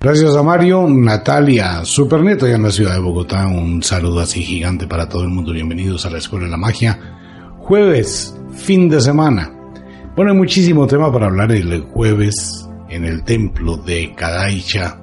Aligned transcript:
Gracias 0.00 0.36
a 0.36 0.42
Mario, 0.42 0.86
Natalia, 0.88 1.84
Superneto 1.84 2.46
ya 2.46 2.54
en 2.54 2.62
la 2.62 2.70
ciudad 2.70 2.94
de 2.94 3.00
Bogotá. 3.00 3.46
Un 3.46 3.82
saludo 3.82 4.20
así 4.20 4.42
gigante 4.42 4.86
para 4.86 5.08
todo 5.08 5.22
el 5.22 5.28
mundo. 5.28 5.52
Bienvenidos 5.52 6.06
a 6.06 6.10
la 6.10 6.18
Escuela 6.18 6.46
de 6.46 6.50
la 6.52 6.56
Magia. 6.56 6.98
Jueves, 7.58 8.34
fin 8.52 8.88
de 8.88 9.00
semana. 9.00 9.52
Bueno, 10.16 10.34
muchísimo 10.34 10.86
tema 10.86 11.12
para 11.12 11.26
hablar 11.26 11.52
el 11.52 11.82
jueves 11.82 12.68
en 12.88 13.04
el 13.04 13.22
templo 13.24 13.76
de 13.76 14.14
Kadaicha. 14.14 14.98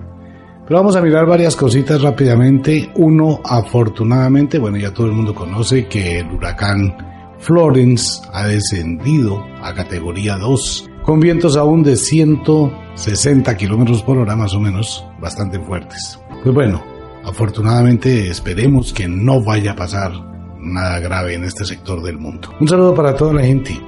Pero 0.68 0.80
vamos 0.80 0.96
a 0.96 1.02
mirar 1.02 1.28
varias 1.28 1.56
cositas 1.56 2.02
rápidamente. 2.02 2.92
Uno, 2.96 3.40
afortunadamente, 3.44 4.58
bueno, 4.58 4.78
ya 4.78 4.92
todo 4.92 5.06
el 5.06 5.14
mundo 5.14 5.36
conoce 5.36 5.88
que 5.88 6.20
el 6.20 6.32
huracán 6.32 6.96
Florence 7.38 8.24
ha 8.34 8.48
descendido 8.48 9.46
a 9.62 9.76
categoría 9.76 10.38
2 10.38 10.90
con 11.04 11.20
vientos 11.20 11.56
aún 11.56 11.84
de 11.84 11.96
160 11.96 13.56
kilómetros 13.56 14.02
por 14.02 14.18
hora 14.18 14.36
más 14.36 14.56
o 14.56 14.60
menos, 14.60 15.06
bastante 15.20 15.60
fuertes. 15.60 16.20
Pues 16.42 16.56
bueno, 16.56 16.84
afortunadamente 17.24 18.28
esperemos 18.30 18.92
que 18.92 19.08
no 19.08 19.44
vaya 19.44 19.74
a 19.74 19.76
pasar 19.76 20.14
nada 20.60 21.00
grave 21.00 21.36
en 21.36 21.44
este 21.44 21.64
sector 21.64 22.02
del 22.02 22.18
mundo. 22.18 22.50
Un 22.60 22.68
saludo 22.68 22.96
para 22.96 23.16
toda 23.16 23.34
la 23.34 23.44
gente. 23.44 23.80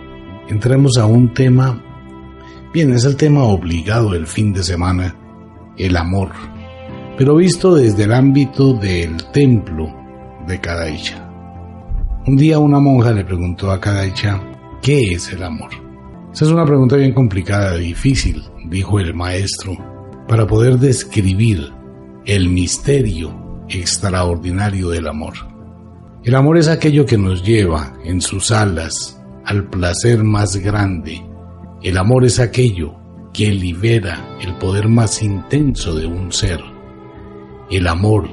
Entremos 0.48 0.96
a 1.00 1.08
un 1.08 1.34
tema, 1.34 1.84
bien, 2.72 2.94
es 2.94 3.04
el 3.06 3.18
tema 3.18 3.46
obligado 3.46 4.14
el 4.14 4.28
fin 4.28 4.54
de 4.54 4.62
semana, 4.62 5.16
el 5.76 5.98
amor, 5.98 6.30
pero 7.18 7.36
visto 7.36 7.74
desde 7.74 8.04
el 8.04 8.14
ámbito 8.14 8.74
del 8.74 9.18
templo 9.32 9.92
de 10.48 10.62
Kadaicha. 10.62 11.28
Un 12.28 12.38
día 12.38 12.60
una 12.60 12.80
monja 12.80 13.12
le 13.12 13.26
preguntó 13.26 13.72
a 13.72 13.80
Kadaicha, 13.80 14.40
¿qué 14.84 15.14
es 15.14 15.34
el 15.34 15.42
amor? 15.42 15.72
Esa 16.32 16.46
es 16.46 16.52
una 16.52 16.66
pregunta 16.66 16.96
bien 16.96 17.14
complicada, 17.14 17.76
difícil, 17.76 18.44
dijo 18.70 19.00
el 19.00 19.16
maestro, 19.16 19.76
para 20.28 20.46
poder 20.46 20.78
describir 20.78 21.74
el 22.26 22.50
misterio 22.50 23.64
extraordinario 23.68 24.90
del 24.90 25.08
amor. 25.08 25.34
El 26.24 26.36
amor 26.36 26.58
es 26.58 26.68
aquello 26.68 27.06
que 27.06 27.18
nos 27.18 27.44
lleva 27.44 27.94
en 28.04 28.22
sus 28.22 28.52
alas 28.52 29.20
al 29.46 29.70
placer 29.70 30.24
más 30.24 30.58
grande. 30.58 31.26
El 31.82 31.98
amor 31.98 32.26
es 32.26 32.40
aquello 32.40 32.96
que 33.34 33.52
libera 33.52 34.38
el 34.42 34.54
poder 34.56 34.88
más 34.88 35.24
intenso 35.24 35.96
de 35.96 36.06
un 36.06 36.32
ser. 36.32 36.77
El 37.70 37.88
amor 37.88 38.30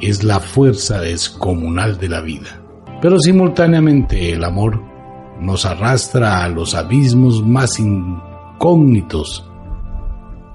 es 0.00 0.22
la 0.22 0.40
fuerza 0.40 1.00
descomunal 1.00 1.98
de 1.98 2.08
la 2.08 2.20
vida. 2.20 2.62
Pero 3.00 3.18
simultáneamente 3.18 4.32
el 4.32 4.44
amor 4.44 4.82
nos 5.40 5.66
arrastra 5.66 6.44
a 6.44 6.48
los 6.48 6.74
abismos 6.74 7.42
más 7.42 7.78
incógnitos 7.78 9.48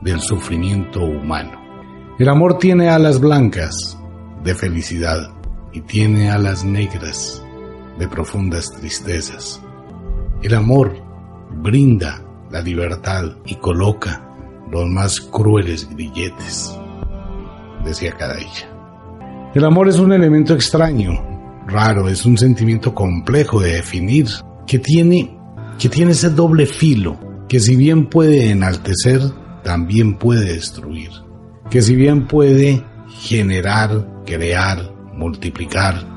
del 0.01 0.19
sufrimiento 0.19 1.01
humano. 1.01 1.59
El 2.17 2.29
amor 2.29 2.57
tiene 2.57 2.89
alas 2.89 3.19
blancas 3.19 3.97
de 4.43 4.55
felicidad 4.55 5.31
y 5.71 5.81
tiene 5.81 6.29
alas 6.29 6.63
negras 6.63 7.43
de 7.97 8.07
profundas 8.07 8.71
tristezas. 8.71 9.61
El 10.41 10.55
amor 10.55 10.95
brinda 11.51 12.23
la 12.49 12.61
libertad 12.61 13.25
y 13.45 13.55
coloca 13.55 14.27
los 14.71 14.87
más 14.89 15.19
crueles 15.21 15.87
grilletes, 15.89 16.77
decía 17.83 18.13
Cadilla. 18.17 18.69
El 19.53 19.65
amor 19.65 19.89
es 19.89 19.99
un 19.99 20.13
elemento 20.13 20.53
extraño, 20.53 21.11
raro, 21.67 22.07
es 22.07 22.25
un 22.25 22.37
sentimiento 22.37 22.93
complejo 22.93 23.59
de 23.59 23.73
definir 23.73 24.27
que 24.65 24.79
tiene, 24.79 25.37
que 25.77 25.89
tiene 25.89 26.11
ese 26.11 26.29
doble 26.29 26.65
filo, 26.65 27.19
que 27.49 27.59
si 27.59 27.75
bien 27.75 28.07
puede 28.07 28.49
enaltecer, 28.49 29.21
también 29.63 30.17
puede 30.17 30.53
destruir, 30.53 31.09
que 31.69 31.81
si 31.81 31.95
bien 31.95 32.27
puede 32.27 32.83
generar, 33.21 34.23
crear, 34.25 34.93
multiplicar 35.13 36.07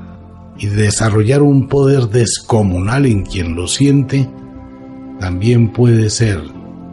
y 0.59 0.67
desarrollar 0.67 1.43
un 1.43 1.69
poder 1.69 2.09
descomunal 2.09 3.07
en 3.07 3.25
quien 3.25 3.57
lo 3.57 3.67
siente, 3.67 4.31
también 5.19 5.73
puede 5.73 6.11
ser 6.11 6.41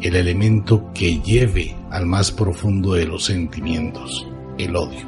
el 0.01 0.15
elemento 0.15 0.91
que 0.93 1.19
lleve 1.19 1.75
al 1.91 2.05
más 2.07 2.31
profundo 2.31 2.93
de 2.93 3.05
los 3.05 3.25
sentimientos, 3.25 4.27
el 4.63 4.75
odio. 4.75 5.07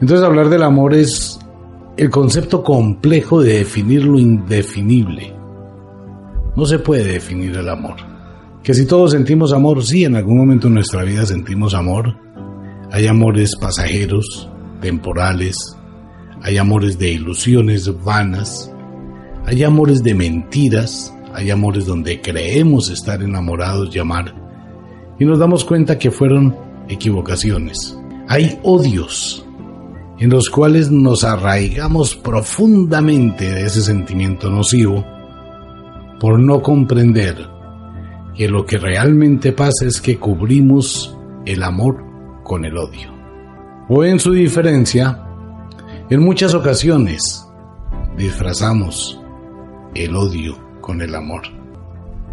Entonces 0.00 0.24
hablar 0.24 0.48
del 0.48 0.62
amor 0.62 0.94
es 0.94 1.38
el 1.96 2.10
concepto 2.10 2.62
complejo 2.62 3.42
de 3.42 3.58
definir 3.58 4.04
lo 4.04 4.18
indefinible, 4.18 5.34
no 6.56 6.64
se 6.64 6.78
puede 6.78 7.04
definir 7.04 7.56
el 7.56 7.68
amor. 7.68 7.96
Que 8.62 8.74
si 8.74 8.86
todos 8.86 9.12
sentimos 9.12 9.52
amor, 9.52 9.82
sí, 9.82 10.04
en 10.04 10.16
algún 10.16 10.36
momento 10.36 10.68
en 10.68 10.74
nuestra 10.74 11.02
vida 11.02 11.24
sentimos 11.24 11.74
amor. 11.74 12.14
Hay 12.90 13.06
amores 13.06 13.56
pasajeros, 13.56 14.50
temporales, 14.80 15.56
hay 16.42 16.58
amores 16.58 16.98
de 16.98 17.10
ilusiones 17.10 17.90
vanas, 18.04 18.72
hay 19.46 19.62
amores 19.64 20.02
de 20.02 20.14
mentiras, 20.14 21.14
hay 21.32 21.50
amores 21.50 21.86
donde 21.86 22.20
creemos 22.20 22.90
estar 22.90 23.22
enamorados 23.22 23.94
y 23.94 23.98
amar 23.98 24.34
y 25.20 25.24
nos 25.26 25.38
damos 25.38 25.64
cuenta 25.64 25.98
que 25.98 26.10
fueron 26.10 26.56
equivocaciones. 26.88 27.99
Hay 28.32 28.60
odios 28.62 29.44
en 30.20 30.30
los 30.30 30.50
cuales 30.50 30.88
nos 30.88 31.24
arraigamos 31.24 32.14
profundamente 32.14 33.50
de 33.50 33.62
ese 33.62 33.82
sentimiento 33.82 34.48
nocivo 34.48 35.04
por 36.20 36.38
no 36.38 36.62
comprender 36.62 37.36
que 38.36 38.48
lo 38.48 38.64
que 38.64 38.78
realmente 38.78 39.50
pasa 39.50 39.84
es 39.84 40.00
que 40.00 40.20
cubrimos 40.20 41.18
el 41.44 41.64
amor 41.64 42.04
con 42.44 42.64
el 42.64 42.78
odio. 42.78 43.12
O 43.88 44.04
en 44.04 44.20
su 44.20 44.30
diferencia, 44.30 45.24
en 46.08 46.22
muchas 46.22 46.54
ocasiones 46.54 47.44
disfrazamos 48.16 49.20
el 49.96 50.14
odio 50.14 50.56
con 50.80 51.02
el 51.02 51.16
amor. 51.16 51.42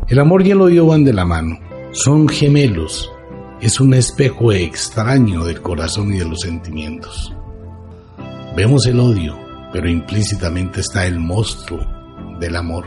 El 0.08 0.20
amor 0.20 0.46
y 0.46 0.52
el 0.52 0.62
odio 0.62 0.86
van 0.86 1.04
de 1.04 1.14
la 1.14 1.26
mano, 1.26 1.58
son 1.90 2.30
gemelos, 2.30 3.12
es 3.62 3.80
un 3.80 3.94
espejo 3.94 4.52
extraño 4.52 5.44
del 5.44 5.62
corazón 5.62 6.14
y 6.14 6.20
de 6.20 6.26
los 6.26 6.42
sentimientos. 6.42 7.34
Vemos 8.56 8.86
el 8.88 9.00
odio, 9.00 9.38
pero 9.72 9.90
implícitamente 9.90 10.82
está 10.82 11.06
el 11.06 11.20
monstruo 11.20 11.86
del 12.40 12.56
amor 12.56 12.86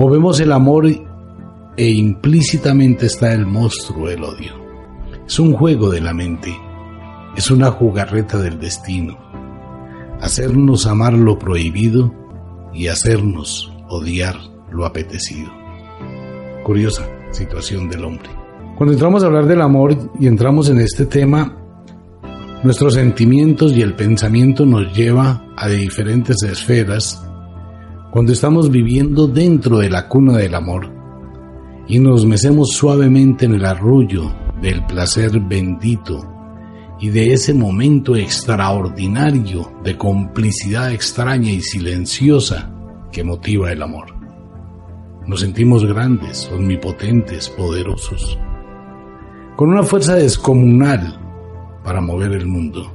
o 0.00 0.08
vemos 0.08 0.38
el 0.38 0.52
amor 0.52 0.86
e 1.76 1.88
implícitamente 1.88 3.06
está 3.06 3.32
el 3.32 3.46
monstruo 3.46 4.08
del 4.08 4.22
odio. 4.22 4.52
Es 5.26 5.40
un 5.40 5.54
juego 5.54 5.90
de 5.90 6.00
la 6.00 6.14
mente, 6.14 6.56
es 7.36 7.50
una 7.50 7.72
jugarreta 7.72 8.38
del 8.38 8.60
destino. 8.60 9.18
Hacernos 10.20 10.86
amar 10.86 11.14
lo 11.14 11.36
prohibido 11.36 12.14
y 12.72 12.86
hacernos 12.86 13.72
odiar 13.88 14.36
lo 14.70 14.86
apetecido. 14.86 15.50
Curiosa 16.62 17.08
situación 17.32 17.88
del 17.88 18.04
hombre. 18.04 18.30
Cuando 18.78 18.92
entramos 18.92 19.24
a 19.24 19.26
hablar 19.26 19.46
del 19.46 19.60
amor 19.60 20.12
y 20.20 20.28
entramos 20.28 20.68
en 20.68 20.78
este 20.78 21.04
tema, 21.04 21.52
nuestros 22.62 22.94
sentimientos 22.94 23.76
y 23.76 23.82
el 23.82 23.96
pensamiento 23.96 24.64
nos 24.64 24.96
lleva 24.96 25.48
a 25.56 25.66
diferentes 25.66 26.44
esferas 26.44 27.20
cuando 28.12 28.32
estamos 28.32 28.70
viviendo 28.70 29.26
dentro 29.26 29.78
de 29.78 29.90
la 29.90 30.06
cuna 30.06 30.36
del 30.36 30.54
amor 30.54 30.92
y 31.88 31.98
nos 31.98 32.24
mecemos 32.24 32.70
suavemente 32.70 33.46
en 33.46 33.54
el 33.54 33.64
arrullo 33.64 34.32
del 34.62 34.86
placer 34.86 35.40
bendito 35.40 36.24
y 37.00 37.08
de 37.08 37.32
ese 37.32 37.54
momento 37.54 38.14
extraordinario 38.14 39.72
de 39.82 39.98
complicidad 39.98 40.92
extraña 40.92 41.50
y 41.50 41.62
silenciosa 41.62 42.72
que 43.10 43.24
motiva 43.24 43.72
el 43.72 43.82
amor. 43.82 44.14
Nos 45.26 45.40
sentimos 45.40 45.84
grandes, 45.84 46.48
omnipotentes, 46.54 47.48
poderosos, 47.48 48.38
con 49.58 49.70
una 49.70 49.82
fuerza 49.82 50.14
descomunal 50.14 51.18
para 51.82 52.00
mover 52.00 52.30
el 52.30 52.46
mundo. 52.46 52.92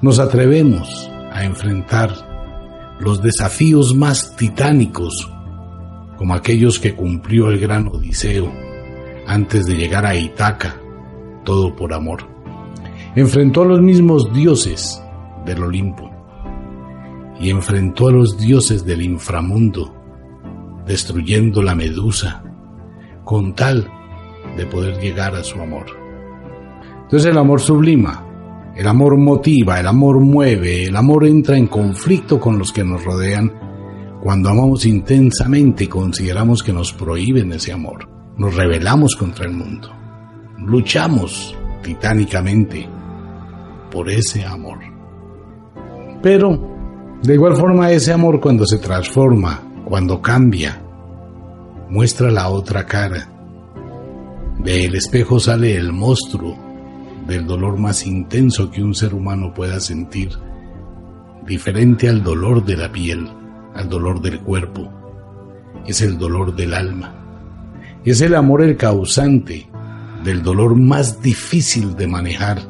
Nos 0.00 0.18
atrevemos 0.18 1.10
a 1.30 1.44
enfrentar 1.44 2.96
los 3.00 3.20
desafíos 3.20 3.94
más 3.94 4.34
titánicos, 4.34 5.30
como 6.16 6.32
aquellos 6.32 6.78
que 6.78 6.94
cumplió 6.94 7.50
el 7.50 7.58
gran 7.60 7.88
Odiseo 7.88 8.50
antes 9.26 9.66
de 9.66 9.74
llegar 9.74 10.06
a 10.06 10.16
Itaca, 10.16 10.74
todo 11.44 11.76
por 11.76 11.92
amor. 11.92 12.26
Enfrentó 13.14 13.60
a 13.60 13.66
los 13.66 13.82
mismos 13.82 14.32
dioses 14.32 15.02
del 15.44 15.64
Olimpo 15.64 16.10
y 17.38 17.50
enfrentó 17.50 18.08
a 18.08 18.12
los 18.12 18.38
dioses 18.38 18.86
del 18.86 19.02
inframundo, 19.02 19.94
destruyendo 20.86 21.60
la 21.60 21.74
medusa, 21.74 22.42
con 23.22 23.54
tal 23.54 23.90
de 24.56 24.66
poder 24.66 25.00
llegar 25.00 25.34
a 25.34 25.44
su 25.44 25.60
amor. 25.60 25.86
Entonces 27.02 27.30
el 27.30 27.38
amor 27.38 27.60
sublima, 27.60 28.24
el 28.76 28.86
amor 28.88 29.16
motiva, 29.16 29.78
el 29.78 29.86
amor 29.86 30.20
mueve, 30.20 30.84
el 30.84 30.96
amor 30.96 31.26
entra 31.26 31.56
en 31.56 31.68
conflicto 31.68 32.40
con 32.40 32.58
los 32.58 32.72
que 32.72 32.84
nos 32.84 33.04
rodean 33.04 33.52
cuando 34.22 34.48
amamos 34.48 34.86
intensamente 34.86 35.84
y 35.84 35.86
consideramos 35.86 36.62
que 36.62 36.72
nos 36.72 36.92
prohíben 36.92 37.52
ese 37.52 37.72
amor. 37.72 38.08
Nos 38.36 38.56
rebelamos 38.56 39.14
contra 39.16 39.44
el 39.44 39.52
mundo. 39.52 39.90
Luchamos 40.58 41.54
titánicamente 41.82 42.88
por 43.90 44.08
ese 44.08 44.44
amor. 44.44 44.78
Pero, 46.22 46.58
de 47.22 47.34
igual 47.34 47.54
forma, 47.54 47.92
ese 47.92 48.12
amor 48.12 48.40
cuando 48.40 48.66
se 48.66 48.78
transforma, 48.78 49.60
cuando 49.84 50.22
cambia, 50.22 50.82
muestra 51.90 52.30
la 52.30 52.48
otra 52.48 52.86
cara. 52.86 53.28
Del 54.64 54.94
espejo 54.94 55.38
sale 55.38 55.76
el 55.76 55.92
monstruo 55.92 56.56
del 57.26 57.46
dolor 57.46 57.78
más 57.78 58.06
intenso 58.06 58.70
que 58.70 58.82
un 58.82 58.94
ser 58.94 59.12
humano 59.12 59.52
pueda 59.52 59.78
sentir, 59.78 60.30
diferente 61.46 62.08
al 62.08 62.22
dolor 62.22 62.64
de 62.64 62.78
la 62.78 62.90
piel, 62.90 63.28
al 63.74 63.90
dolor 63.90 64.22
del 64.22 64.40
cuerpo. 64.40 64.90
Es 65.86 66.00
el 66.00 66.16
dolor 66.16 66.56
del 66.56 66.72
alma. 66.72 67.14
Es 68.06 68.22
el 68.22 68.34
amor 68.34 68.62
el 68.62 68.78
causante 68.78 69.68
del 70.24 70.42
dolor 70.42 70.80
más 70.80 71.20
difícil 71.20 71.94
de 71.94 72.06
manejar, 72.06 72.62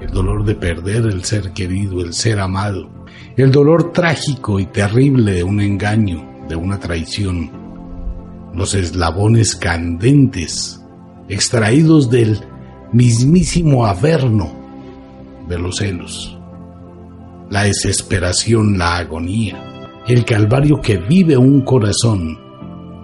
el 0.00 0.10
dolor 0.12 0.44
de 0.44 0.54
perder 0.54 1.06
el 1.06 1.24
ser 1.24 1.52
querido, 1.52 2.00
el 2.00 2.12
ser 2.12 2.38
amado, 2.38 2.88
el 3.36 3.50
dolor 3.50 3.90
trágico 3.90 4.60
y 4.60 4.66
terrible 4.66 5.32
de 5.32 5.42
un 5.42 5.60
engaño, 5.60 6.46
de 6.48 6.54
una 6.54 6.78
traición, 6.78 7.65
los 8.56 8.74
eslabones 8.74 9.54
candentes 9.54 10.82
extraídos 11.28 12.10
del 12.10 12.40
mismísimo 12.90 13.84
averno 13.84 14.50
de 15.46 15.58
los 15.58 15.76
celos, 15.76 16.38
la 17.50 17.64
desesperación, 17.64 18.78
la 18.78 18.96
agonía, 18.96 20.02
el 20.08 20.24
calvario 20.24 20.80
que 20.80 20.96
vive 20.96 21.36
un 21.36 21.60
corazón 21.62 22.38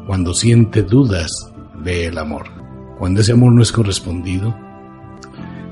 cuando 0.06 0.32
siente 0.32 0.82
dudas 0.82 1.30
del 1.84 2.16
amor. 2.16 2.46
Cuando 2.98 3.20
ese 3.20 3.32
amor 3.32 3.52
no 3.52 3.62
es 3.62 3.72
correspondido, 3.72 4.56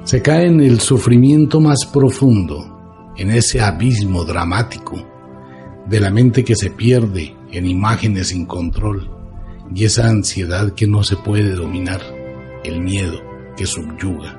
se 0.05 0.21
cae 0.21 0.47
en 0.47 0.61
el 0.61 0.81
sufrimiento 0.81 1.59
más 1.59 1.87
profundo, 1.91 3.12
en 3.17 3.31
ese 3.31 3.62
abismo 3.62 4.25
dramático 4.25 5.06
de 5.87 6.00
la 6.00 6.11
mente 6.11 6.44
que 6.44 6.55
se 6.55 6.71
pierde 6.71 7.35
en 7.50 7.67
imágenes 7.67 8.29
sin 8.29 8.44
control 8.44 9.19
y 9.75 9.84
esa 9.84 10.08
ansiedad 10.08 10.72
que 10.72 10.87
no 10.87 11.02
se 11.02 11.17
puede 11.17 11.55
dominar, 11.55 12.00
el 12.64 12.81
miedo 12.81 13.20
que 13.56 13.67
subyuga, 13.67 14.38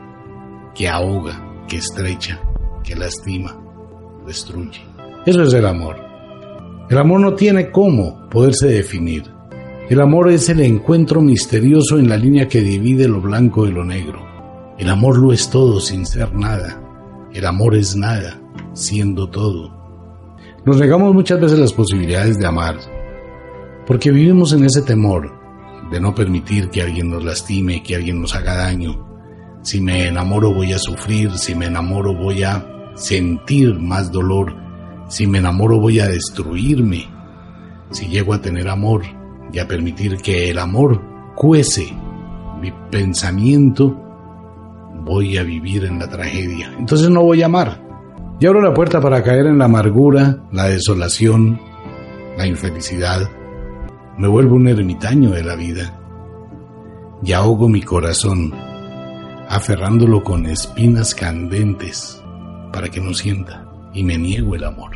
que 0.76 0.88
ahoga, 0.88 1.66
que 1.68 1.78
estrecha, 1.78 2.42
que 2.84 2.96
lastima, 2.96 3.58
destruye. 4.26 4.82
Eso 5.26 5.44
es 5.44 5.54
el 5.54 5.66
amor. 5.66 5.98
El 6.90 6.98
amor 6.98 7.22
no 7.22 7.34
tiene 7.36 7.72
cómo 7.72 8.28
poderse 8.30 8.68
definir. 8.68 9.24
El 9.90 10.02
amor 10.02 10.30
es 10.30 10.50
el 10.50 10.62
encuentro 10.62 11.22
misterioso 11.22 11.98
en 11.98 12.10
la 12.10 12.18
línea 12.18 12.48
que 12.48 12.62
divide 12.62 13.08
lo 13.08 13.22
blanco 13.22 13.66
de 13.66 13.72
lo 13.72 13.84
negro. 13.84 14.26
El 14.78 14.90
amor 14.90 15.18
lo 15.18 15.32
es 15.32 15.50
todo 15.50 15.80
sin 15.80 16.06
ser 16.06 16.34
nada. 16.34 16.82
El 17.34 17.46
amor 17.46 17.76
es 17.76 17.96
nada, 17.96 18.42
siendo 18.74 19.30
todo. 19.30 19.82
Nos 20.66 20.80
negamos 20.80 21.14
muchas 21.14 21.40
veces 21.40 21.60
las 21.60 21.74
posibilidades 21.74 22.38
de 22.38 22.46
amar, 22.46 22.76
porque 23.92 24.10
vivimos 24.10 24.54
en 24.54 24.64
ese 24.64 24.84
temor 24.84 25.30
de 25.92 26.00
no 26.00 26.16
permitir 26.16 26.70
que 26.70 26.82
alguien 26.82 27.10
nos 27.10 27.26
lastime, 27.26 27.84
que 27.84 27.98
alguien 27.98 28.22
nos 28.22 28.34
haga 28.34 28.56
daño. 28.56 29.06
Si 29.64 29.82
me 29.82 30.08
enamoro 30.08 30.54
voy 30.54 30.72
a 30.72 30.80
sufrir, 30.80 31.32
si 31.32 31.56
me 31.56 31.66
enamoro 31.66 32.16
voy 32.16 32.42
a 32.42 32.66
sentir 32.96 33.78
más 33.78 34.10
dolor, 34.10 34.56
si 35.10 35.28
me 35.28 35.40
enamoro 35.40 35.78
voy 35.78 36.00
a 36.00 36.08
destruirme. 36.08 37.06
Si 37.90 38.08
llego 38.08 38.34
a 38.34 38.42
tener 38.42 38.70
amor 38.70 39.02
y 39.52 39.60
a 39.60 39.68
permitir 39.68 40.22
que 40.22 40.50
el 40.50 40.60
amor 40.60 41.02
cuece 41.36 41.94
mi 42.62 42.72
pensamiento, 42.90 43.94
voy 45.04 45.36
a 45.36 45.44
vivir 45.44 45.84
en 45.84 46.00
la 46.00 46.08
tragedia. 46.08 46.74
Entonces 46.80 47.10
no 47.10 47.24
voy 47.24 47.42
a 47.42 47.48
amar. 47.48 47.84
Y 48.40 48.46
abro 48.46 48.62
la 48.62 48.74
puerta 48.74 49.02
para 49.02 49.22
caer 49.22 49.48
en 49.48 49.58
la 49.58 49.66
amargura, 49.66 50.46
la 50.54 50.68
desolación, 50.70 51.60
la 52.38 52.48
infelicidad 52.48 53.30
me 54.22 54.28
vuelvo 54.28 54.56
un 54.56 54.68
ermitaño 54.68 55.32
de 55.32 55.44
la 55.44 55.56
vida 55.56 56.00
y 57.24 57.32
ahogo 57.32 57.68
mi 57.68 57.82
corazón, 57.82 58.54
aferrándolo 59.50 60.24
con 60.24 60.46
espinas 60.46 61.16
candentes 61.16 62.22
para 62.72 62.90
que 62.90 63.02
no 63.02 63.16
sienta 63.16 63.66
y 63.96 64.04
me 64.04 64.20
niego 64.20 64.54
el 64.54 64.64
amor, 64.64 64.92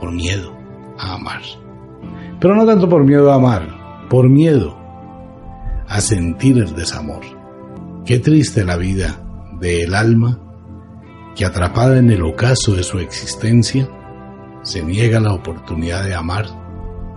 por 0.00 0.10
miedo 0.10 0.54
a 0.98 1.16
amar. 1.16 1.42
Pero 2.40 2.56
no 2.56 2.64
tanto 2.64 2.88
por 2.88 3.04
miedo 3.04 3.30
a 3.30 3.34
amar, 3.34 4.08
por 4.08 4.26
miedo 4.30 4.74
a 5.86 6.00
sentir 6.00 6.56
el 6.56 6.74
desamor. 6.74 7.20
Qué 8.06 8.20
triste 8.20 8.64
la 8.64 8.78
vida 8.78 9.20
del 9.60 9.94
alma 9.94 10.40
que 11.36 11.44
atrapada 11.44 11.98
en 11.98 12.10
el 12.10 12.22
ocaso 12.22 12.72
de 12.72 12.84
su 12.84 13.00
existencia 13.00 13.86
se 14.62 14.82
niega 14.82 15.20
la 15.20 15.34
oportunidad 15.34 16.04
de 16.04 16.14
amar 16.14 16.46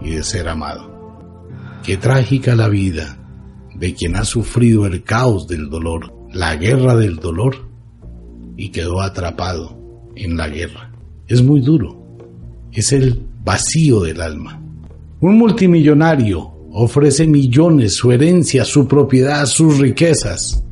y 0.02 0.16
de 0.16 0.24
ser 0.24 0.50
amado. 0.50 0.93
Qué 1.84 1.98
trágica 1.98 2.56
la 2.56 2.70
vida 2.70 3.18
de 3.76 3.94
quien 3.94 4.16
ha 4.16 4.24
sufrido 4.24 4.86
el 4.86 5.04
caos 5.04 5.48
del 5.48 5.70
dolor, 5.70 6.14
la 6.32 6.56
guerra 6.56 6.96
del 6.96 7.18
dolor, 7.18 7.58
y 8.56 8.70
quedó 8.70 9.02
atrapado 9.02 9.78
en 10.16 10.38
la 10.38 10.48
guerra. 10.48 10.94
Es 11.28 11.44
muy 11.44 11.60
duro. 11.60 12.02
Es 12.72 12.94
el 12.94 13.28
vacío 13.44 14.00
del 14.00 14.22
alma. 14.22 14.62
Un 15.20 15.38
multimillonario 15.38 16.54
ofrece 16.72 17.28
millones, 17.28 17.96
su 17.96 18.14
herencia, 18.14 18.64
su 18.64 18.88
propiedad, 18.88 19.46
sus 19.46 19.80
riquezas, 19.80 20.64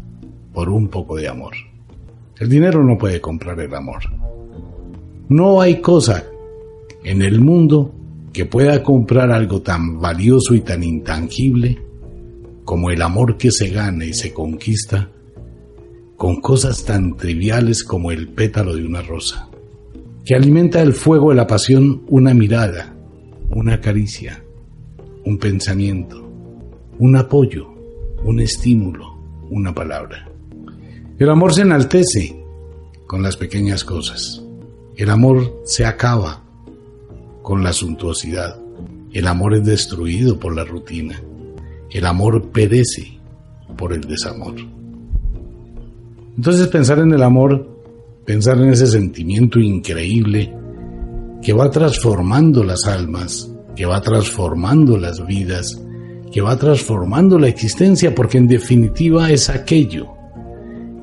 por 0.54 0.70
un 0.70 0.88
poco 0.88 1.18
de 1.18 1.28
amor. 1.28 1.54
El 2.40 2.48
dinero 2.48 2.86
no 2.86 2.98
puede 2.98 3.20
comprar 3.20 3.60
el 3.60 3.76
amor. 3.76 4.02
No 5.28 5.60
hay 5.60 5.82
cosa 5.82 6.24
en 7.04 7.22
el 7.22 7.42
mundo 7.42 7.94
que 8.34 8.46
pueda 8.46 8.82
comprar 8.84 9.32
algo 9.32 9.62
tan 9.62 10.00
valioso 10.00 10.54
y 10.56 10.62
tan 10.62 10.84
intangible 10.84 11.82
como 12.64 12.90
el 12.90 13.02
amor 13.02 13.38
que 13.38 13.52
se 13.52 13.70
gana 13.70 14.06
y 14.06 14.14
se 14.14 14.34
conquista 14.34 15.10
con 16.16 16.40
cosas 16.40 16.86
tan 16.86 17.18
triviales 17.18 17.84
como 17.84 18.12
el 18.12 18.30
pétalo 18.30 18.76
de 18.76 18.86
una 18.86 19.02
rosa, 19.02 19.50
que 20.24 20.36
alimenta 20.36 20.82
el 20.82 20.94
fuego 20.94 21.32
de 21.32 21.36
la 21.36 21.48
pasión 21.48 22.04
una 22.08 22.34
mirada, 22.34 22.96
una 23.50 23.82
caricia, 23.82 24.44
un 25.26 25.38
pensamiento, 25.38 26.24
un 27.00 27.16
apoyo, 27.16 27.74
un 28.24 28.40
estímulo, 28.40 29.18
una 29.50 29.74
palabra. 29.74 30.30
El 31.18 31.30
amor 31.30 31.54
se 31.54 31.64
enaltece 31.64 32.40
con 33.08 33.24
las 33.24 33.36
pequeñas 33.36 33.84
cosas. 33.84 34.44
El 34.96 35.10
amor 35.10 35.62
se 35.66 35.86
acaba 35.86 36.41
con 37.42 37.64
la 37.64 37.74
suntuosidad. 37.74 38.60
El 39.12 39.28
amor 39.28 39.56
es 39.56 39.66
destruido 39.66 40.40
por 40.40 40.56
la 40.56 40.64
rutina. 40.64 41.22
El 41.90 42.06
amor 42.06 42.50
perece 42.52 43.20
por 43.78 43.94
el 43.94 44.02
desamor. 44.02 44.56
Entonces 46.38 46.68
pensar 46.68 47.00
en 47.00 47.12
el 47.12 47.24
amor, 47.24 47.68
pensar 48.26 48.58
en 48.58 48.70
ese 48.70 48.88
sentimiento 48.88 49.60
increíble 49.60 50.54
que 51.42 51.54
va 51.54 51.70
transformando 51.70 52.64
las 52.64 52.86
almas, 52.86 53.52
que 53.76 53.86
va 53.86 54.02
transformando 54.02 54.98
las 54.98 55.26
vidas, 55.26 55.82
que 56.32 56.42
va 56.42 56.56
transformando 56.58 57.38
la 57.38 57.48
existencia, 57.48 58.16
porque 58.16 58.38
en 58.38 58.48
definitiva 58.48 59.30
es 59.30 59.50
aquello 59.50 60.08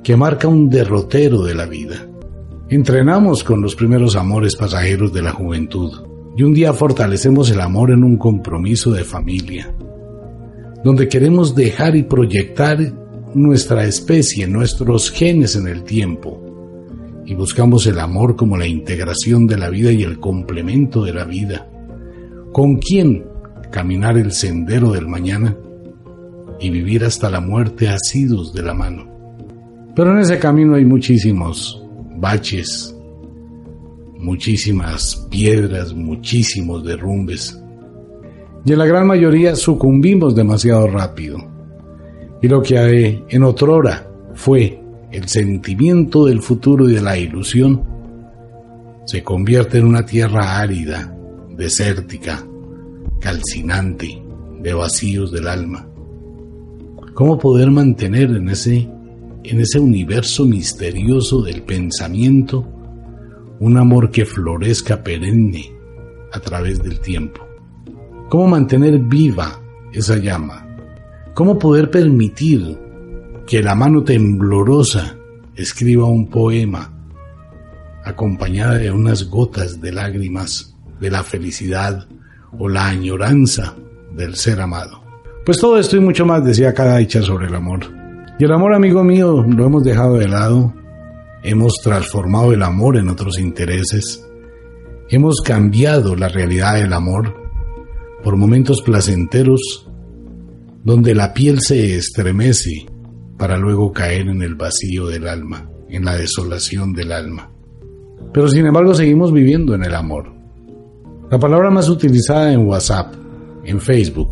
que 0.03 0.17
marca 0.17 0.49
un 0.49 0.71
derrotero 0.71 1.43
de 1.43 1.55
la 1.55 1.67
vida. 1.67 2.07
Entrenamos 2.71 3.45
con 3.45 3.61
los 3.61 3.75
primeros 3.75 4.17
amores 4.17 4.57
pasajeros 4.57 5.13
de 5.13 5.23
la 5.23 5.33
juventud 5.33 5.93
y 6.39 6.45
un 6.45 6.55
día 6.55 6.73
fortalecemos 6.73 7.51
el 7.51 7.61
amor 7.61 7.91
en 7.91 8.05
un 8.05 8.17
compromiso 8.17 8.93
de 8.93 9.03
familia, 9.03 9.75
donde 10.85 11.09
queremos 11.09 11.53
dejar 11.53 11.97
y 11.97 12.05
proyectar 12.05 12.79
nuestra 13.35 13.85
especie, 13.85 14.47
nuestros 14.47 15.11
genes 15.11 15.57
en 15.57 15.67
el 15.67 15.83
tiempo, 15.83 16.41
y 17.27 17.35
buscamos 17.35 17.89
el 17.89 17.99
amor 17.99 18.37
como 18.37 18.57
la 18.57 18.69
integración 18.69 19.49
de 19.49 19.59
la 19.59 19.69
vida 19.69 19.91
y 19.91 20.05
el 20.05 20.21
complemento 20.21 21.03
de 21.03 21.13
la 21.13 21.25
vida. 21.25 21.69
¿Con 22.53 22.77
quién 22.77 23.25
caminar 23.73 24.17
el 24.17 24.31
sendero 24.31 24.93
del 24.93 25.09
mañana 25.09 25.57
y 26.61 26.71
vivir 26.71 27.05
hasta 27.05 27.31
la 27.31 27.41
muerte 27.41 27.89
asidos 27.89 28.53
de 28.53 28.63
la 28.63 28.75
mano? 28.75 29.09
Pero 29.97 30.13
en 30.13 30.21
ese 30.21 30.39
camino 30.39 30.77
hay 30.77 30.85
muchísimos 30.85 31.85
baches, 32.17 32.95
muchísimas 34.19 35.27
piedras, 35.31 35.95
muchísimos 35.95 36.85
derrumbes. 36.85 37.59
Y 38.65 38.73
en 38.73 38.79
la 38.79 38.87
gran 38.87 39.07
mayoría 39.07 39.57
sucumbimos 39.57 40.35
demasiado 40.35 40.89
rápido. 40.89 41.39
Y 42.43 42.49
lo 42.49 42.63
que 42.63 43.25
en 43.29 43.43
otrora 43.43 44.11
fue 44.35 44.81
el 45.11 45.29
sentimiento 45.29 46.27
del 46.27 46.43
futuro 46.43 46.89
y 46.89 46.95
de 46.95 47.01
la 47.01 47.17
ilusión, 47.17 47.83
se 49.07 49.23
convierte 49.23 49.79
en 49.79 49.87
una 49.87 50.05
tierra 50.05 50.59
árida, 50.59 51.17
desértica, 51.57 52.45
calcinante, 53.21 54.23
de 54.61 54.75
vacíos 54.75 55.33
del 55.33 55.49
alma. 55.49 55.89
¿Cómo 57.15 57.39
poder 57.39 57.71
mantener 57.71 58.31
en 58.31 58.49
ese, 58.49 58.89
en 59.45 59.61
ese 59.61 59.81
universo 59.81 60.45
misterioso 60.45 61.43
del 61.43 61.63
pensamiento 61.63 62.67
un 63.61 63.77
amor 63.77 64.11
que 64.11 64.25
florezca 64.25 65.03
perenne 65.03 65.73
a 66.33 66.41
través 66.41 66.83
del 66.83 67.01
tiempo? 67.01 67.47
¿Cómo 68.29 68.49
mantener 68.49 68.99
viva 68.99 69.61
esa 69.93 70.17
llama? 70.17 70.67
¿Cómo 71.35 71.59
poder 71.59 71.91
permitir 71.91 72.79
que 73.47 73.63
la 73.63 73.75
mano 73.75 74.05
temblorosa 74.05 75.17
escriba 75.57 76.05
un 76.05 76.29
poema 76.29 76.93
acompañada 78.05 78.75
de 78.75 78.91
unas 78.91 79.25
gotas 79.29 79.81
de 79.81 79.93
lágrimas 79.93 80.75
de 81.01 81.11
la 81.11 81.23
felicidad 81.23 82.07
o 82.59 82.69
la 82.69 82.89
añoranza 82.89 83.75
del 84.15 84.35
ser 84.37 84.61
amado. 84.61 85.03
Pues 85.45 85.59
todo 85.59 85.79
esto 85.79 85.97
y 85.97 86.01
mucho 86.01 86.27
más 86.27 86.45
decía 86.45 86.75
cada 86.75 86.99
dicha 86.99 87.23
sobre 87.23 87.47
el 87.47 87.55
amor. 87.55 87.81
Y 88.39 88.45
el 88.45 88.53
amor, 88.53 88.75
amigo 88.75 89.03
mío, 89.03 89.45
lo 89.49 89.67
hemos 89.67 89.85
dejado 89.85 90.17
de 90.17 90.29
lado, 90.29 90.73
hemos 91.43 91.75
transformado 91.83 92.53
el 92.53 92.63
amor 92.63 92.97
en 92.97 93.09
otros 93.09 93.39
intereses, 93.39 94.25
hemos 95.09 95.41
cambiado 95.41 96.17
la 96.17 96.29
realidad 96.29 96.75
del 96.75 96.93
amor 96.93 97.35
por 98.23 98.37
momentos 98.37 98.83
placenteros 98.83 99.89
donde 100.85 101.15
la 101.15 101.33
piel 101.35 101.61
se 101.61 101.97
estremece 101.97 102.87
para 103.37 103.57
luego 103.57 103.93
caer 103.93 104.29
en 104.29 104.43
el 104.43 104.55
vacío 104.55 105.07
del 105.07 105.29
alma, 105.29 105.71
en 105.89 106.05
la 106.05 106.17
desolación 106.17 106.93
del 106.93 107.13
alma. 107.13 107.51
Pero 108.33 108.49
sin 108.49 108.67
embargo 108.67 108.95
seguimos 108.95 109.33
viviendo 109.33 109.75
en 109.75 109.85
el 109.85 109.95
amor. 109.95 110.33
La 111.31 111.39
palabra 111.39 111.71
más 111.71 111.89
utilizada 111.89 112.53
en 112.53 112.67
WhatsApp, 112.67 113.15
en 113.65 113.81
Facebook, 113.81 114.31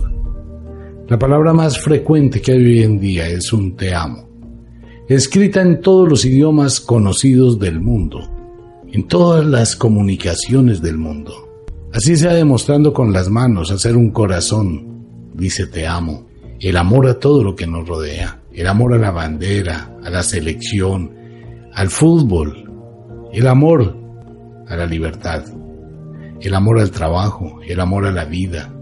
la 1.09 1.19
palabra 1.19 1.53
más 1.53 1.79
frecuente 1.79 2.41
que 2.41 2.53
hay 2.53 2.59
hoy 2.59 2.83
en 2.83 2.99
día 2.99 3.29
es 3.29 3.53
un 3.53 3.77
te 3.77 3.95
amo, 3.95 4.26
escrita 5.09 5.61
en 5.63 5.81
todos 5.81 6.09
los 6.09 6.25
idiomas 6.25 6.81
conocidos 6.81 7.59
del 7.59 7.81
mundo, 7.81 8.21
en 8.93 9.07
todas 9.09 9.45
las 9.45 9.77
comunicaciones 9.77 10.83
del 10.83 10.99
mundo. 10.99 11.49
Así 11.93 12.17
sea 12.17 12.35
demostrando 12.35 12.93
con 12.93 13.13
las 13.13 13.29
manos 13.29 13.71
hacer 13.71 13.97
un 13.97 14.11
corazón, 14.11 15.07
dice 15.35 15.67
te 15.67 15.87
amo, 15.87 16.27
el 16.61 16.77
amor 16.77 17.07
a 17.07 17.19
todo 17.19 17.43
lo 17.43 17.55
que 17.55 17.67
nos 17.67 17.87
rodea 17.87 18.41
el 18.57 18.67
amor 18.67 18.95
a 18.95 18.99
la 18.99 19.11
bandera, 19.11 19.91
a 20.03 20.09
la 20.09 20.23
selección, 20.23 21.13
al 21.75 21.91
fútbol, 21.91 22.73
el 23.31 23.47
amor 23.47 23.95
a 24.67 24.77
la 24.77 24.87
libertad, 24.87 25.45
el 26.41 26.55
amor 26.55 26.81
al 26.81 26.91
trabajo, 26.91 27.61
el 27.69 27.79
amor 27.79 28.07
a 28.07 28.13
la 28.13 28.25
vida, 28.25 28.73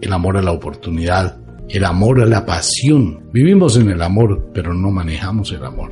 el 0.00 0.12
amor 0.12 0.36
a 0.36 0.42
la 0.42 0.52
oportunidad, 0.52 1.39
el 1.70 1.84
amor 1.84 2.26
la 2.28 2.44
pasión. 2.44 3.30
Vivimos 3.32 3.76
en 3.76 3.90
el 3.90 4.02
amor, 4.02 4.50
pero 4.52 4.74
no 4.74 4.90
manejamos 4.90 5.52
el 5.52 5.64
amor. 5.64 5.90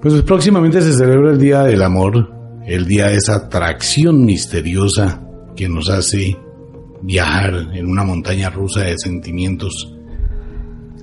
Pues 0.00 0.22
próximamente 0.22 0.80
se 0.80 0.92
celebra 0.92 1.32
el 1.32 1.38
Día 1.38 1.62
del 1.62 1.82
Amor, 1.82 2.30
el 2.66 2.86
día 2.86 3.08
de 3.08 3.16
esa 3.16 3.34
atracción 3.34 4.24
misteriosa 4.24 5.22
que 5.54 5.68
nos 5.68 5.90
hace 5.90 6.36
viajar 7.02 7.70
en 7.74 7.86
una 7.86 8.04
montaña 8.04 8.48
rusa 8.48 8.82
de 8.82 8.96
sentimientos 8.98 9.94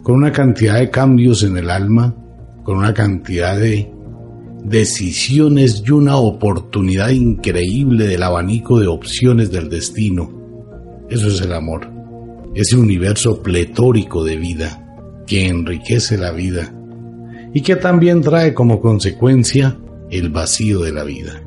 con 0.08 0.16
una 0.16 0.32
cantidad 0.32 0.80
de 0.80 0.90
cambios 0.90 1.44
en 1.44 1.58
el 1.58 1.70
alma, 1.70 2.16
con 2.64 2.78
una 2.78 2.94
cantidad 2.94 3.60
de 3.60 3.92
decisiones 4.64 5.84
y 5.86 5.92
una 5.92 6.16
oportunidad 6.16 7.10
increíble 7.10 8.08
del 8.08 8.24
abanico 8.24 8.80
de 8.80 8.88
opciones 8.88 9.52
del 9.52 9.68
destino. 9.70 10.32
Eso 11.10 11.28
es 11.28 11.42
el 11.42 11.52
amor, 11.52 11.92
ese 12.60 12.76
universo 12.76 13.42
pletórico 13.42 14.24
de 14.24 14.38
vida 14.38 14.84
que 15.26 15.48
enriquece 15.48 16.18
la 16.18 16.32
vida 16.32 16.74
y 17.54 17.62
que 17.62 17.76
también 17.76 18.22
trae 18.22 18.54
como 18.54 18.82
consecuencia 18.82 19.78
el 20.10 20.30
vacío 20.30 20.82
de 20.82 20.92
la 20.92 21.04
vida. 21.04 21.44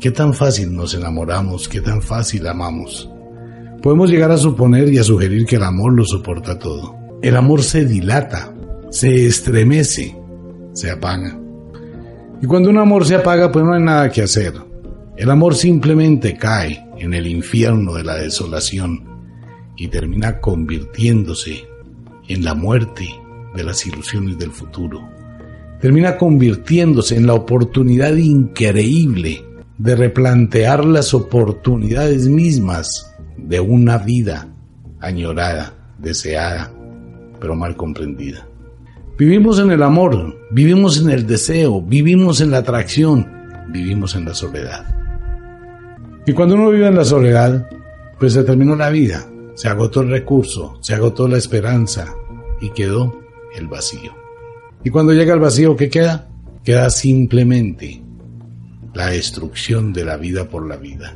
Qué 0.00 0.10
tan 0.10 0.34
fácil 0.34 0.74
nos 0.74 0.94
enamoramos, 0.94 1.68
qué 1.68 1.80
tan 1.80 2.02
fácil 2.02 2.46
amamos. 2.46 3.10
Podemos 3.82 4.10
llegar 4.10 4.30
a 4.30 4.38
suponer 4.38 4.92
y 4.92 4.98
a 4.98 5.04
sugerir 5.04 5.46
que 5.46 5.56
el 5.56 5.64
amor 5.64 5.94
lo 5.94 6.04
soporta 6.04 6.58
todo 6.58 7.00
el 7.22 7.36
amor 7.36 7.62
se 7.62 7.84
dilata, 7.84 8.54
se 8.90 9.26
estremece, 9.26 10.16
se 10.72 10.90
apaga. 10.90 11.38
Y 12.40 12.46
cuando 12.46 12.70
un 12.70 12.78
amor 12.78 13.04
se 13.04 13.14
apaga, 13.14 13.52
pues 13.52 13.64
no 13.64 13.74
hay 13.74 13.82
nada 13.82 14.10
que 14.10 14.22
hacer. 14.22 14.54
El 15.16 15.30
amor 15.30 15.54
simplemente 15.54 16.36
cae 16.36 16.82
en 16.98 17.12
el 17.12 17.26
infierno 17.26 17.92
de 17.92 18.04
la 18.04 18.14
desolación 18.14 19.09
y 19.80 19.88
termina 19.88 20.40
convirtiéndose 20.40 21.64
en 22.28 22.44
la 22.44 22.52
muerte 22.52 23.08
de 23.54 23.64
las 23.64 23.86
ilusiones 23.86 24.36
del 24.36 24.50
futuro. 24.50 25.00
Termina 25.80 26.18
convirtiéndose 26.18 27.16
en 27.16 27.26
la 27.26 27.32
oportunidad 27.32 28.14
increíble 28.14 29.42
de 29.78 29.96
replantear 29.96 30.84
las 30.84 31.14
oportunidades 31.14 32.28
mismas 32.28 33.10
de 33.38 33.58
una 33.58 33.96
vida 33.96 34.54
añorada, 35.00 35.94
deseada 35.98 36.70
pero 37.40 37.56
mal 37.56 37.74
comprendida. 37.74 38.46
Vivimos 39.16 39.58
en 39.60 39.70
el 39.70 39.82
amor, 39.82 40.46
vivimos 40.50 41.00
en 41.00 41.08
el 41.08 41.26
deseo, 41.26 41.80
vivimos 41.80 42.42
en 42.42 42.50
la 42.50 42.58
atracción, 42.58 43.26
vivimos 43.72 44.14
en 44.14 44.26
la 44.26 44.34
soledad. 44.34 44.84
Y 46.26 46.34
cuando 46.34 46.56
uno 46.56 46.68
vive 46.68 46.86
en 46.86 46.96
la 46.96 47.04
soledad, 47.06 47.66
pues 48.18 48.34
se 48.34 48.44
terminó 48.44 48.76
la 48.76 48.90
vida, 48.90 49.26
se 49.60 49.68
agotó 49.68 50.00
el 50.00 50.08
recurso, 50.08 50.78
se 50.80 50.94
agotó 50.94 51.28
la 51.28 51.36
esperanza 51.36 52.14
y 52.62 52.70
quedó 52.70 53.20
el 53.54 53.68
vacío. 53.68 54.14
Y 54.82 54.88
cuando 54.88 55.12
llega 55.12 55.34
el 55.34 55.40
vacío, 55.40 55.76
¿qué 55.76 55.90
queda? 55.90 56.30
Queda 56.64 56.88
simplemente 56.88 58.00
la 58.94 59.08
destrucción 59.08 59.92
de 59.92 60.06
la 60.06 60.16
vida 60.16 60.48
por 60.48 60.66
la 60.66 60.78
vida. 60.78 61.14